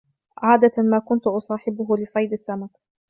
عادة 0.37 0.83
ما 0.83 0.99
كنت 0.99 1.27
أصاحبه 1.27 1.95
لصيد 1.97 2.31
السمك. 2.31 2.69